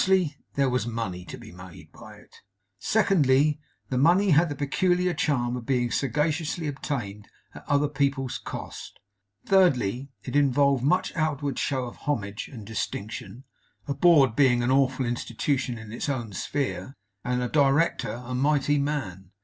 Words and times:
Firstly, 0.01 0.35
there 0.55 0.67
was 0.67 0.87
money 0.87 1.23
to 1.25 1.37
be 1.37 1.51
made 1.51 1.91
by 1.91 2.15
it. 2.15 2.37
Secondly, 2.79 3.59
the 3.89 3.99
money 3.99 4.31
had 4.31 4.49
the 4.49 4.55
peculiar 4.55 5.13
charm 5.13 5.55
of 5.55 5.67
being 5.67 5.91
sagaciously 5.91 6.65
obtained 6.65 7.27
at 7.53 7.69
other 7.69 7.87
people's 7.87 8.39
cost. 8.39 8.99
Thirdly, 9.45 10.09
it 10.23 10.35
involved 10.35 10.83
much 10.83 11.15
outward 11.15 11.59
show 11.59 11.85
of 11.85 11.97
homage 11.97 12.47
and 12.51 12.65
distinction: 12.65 13.43
a 13.87 13.93
board 13.93 14.35
being 14.35 14.63
an 14.63 14.71
awful 14.71 15.05
institution 15.05 15.77
in 15.77 15.91
its 15.91 16.09
own 16.09 16.33
sphere, 16.33 16.97
and 17.23 17.43
a 17.43 17.47
director 17.47 18.23
a 18.25 18.33
mighty 18.33 18.79
man. 18.79 19.29